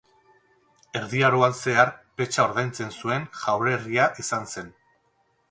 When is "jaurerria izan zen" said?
3.43-4.75